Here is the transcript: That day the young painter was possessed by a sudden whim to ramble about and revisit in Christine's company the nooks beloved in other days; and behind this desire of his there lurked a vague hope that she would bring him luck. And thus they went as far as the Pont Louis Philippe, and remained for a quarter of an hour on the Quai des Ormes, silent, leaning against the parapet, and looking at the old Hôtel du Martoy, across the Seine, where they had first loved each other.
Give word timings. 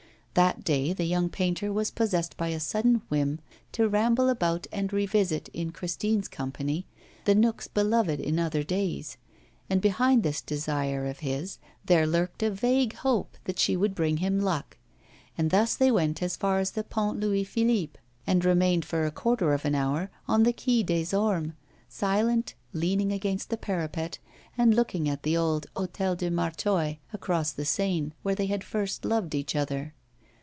That 0.33 0.63
day 0.63 0.93
the 0.93 1.03
young 1.03 1.27
painter 1.29 1.73
was 1.73 1.91
possessed 1.91 2.37
by 2.37 2.47
a 2.47 2.59
sudden 2.61 3.01
whim 3.09 3.41
to 3.73 3.89
ramble 3.89 4.29
about 4.29 4.65
and 4.71 4.91
revisit 4.93 5.49
in 5.49 5.73
Christine's 5.73 6.29
company 6.29 6.85
the 7.25 7.35
nooks 7.35 7.67
beloved 7.67 8.17
in 8.21 8.39
other 8.39 8.63
days; 8.63 9.17
and 9.69 9.81
behind 9.81 10.23
this 10.23 10.39
desire 10.41 11.05
of 11.05 11.19
his 11.19 11.57
there 11.85 12.07
lurked 12.07 12.43
a 12.43 12.49
vague 12.49 12.93
hope 12.93 13.35
that 13.43 13.59
she 13.59 13.75
would 13.75 13.93
bring 13.93 14.17
him 14.17 14.39
luck. 14.39 14.77
And 15.37 15.49
thus 15.51 15.75
they 15.75 15.91
went 15.91 16.23
as 16.23 16.37
far 16.37 16.59
as 16.59 16.71
the 16.71 16.85
Pont 16.85 17.19
Louis 17.19 17.43
Philippe, 17.43 17.99
and 18.25 18.45
remained 18.45 18.85
for 18.85 19.05
a 19.05 19.11
quarter 19.11 19.53
of 19.53 19.65
an 19.65 19.75
hour 19.75 20.09
on 20.29 20.43
the 20.43 20.53
Quai 20.53 20.81
des 20.81 21.13
Ormes, 21.13 21.55
silent, 21.89 22.53
leaning 22.71 23.11
against 23.11 23.49
the 23.49 23.57
parapet, 23.57 24.19
and 24.57 24.73
looking 24.73 25.09
at 25.09 25.23
the 25.23 25.35
old 25.35 25.67
Hôtel 25.75 26.15
du 26.15 26.29
Martoy, 26.31 26.99
across 27.11 27.51
the 27.51 27.65
Seine, 27.65 28.13
where 28.23 28.33
they 28.33 28.45
had 28.47 28.63
first 28.63 29.03
loved 29.03 29.35
each 29.35 29.57
other. 29.57 29.93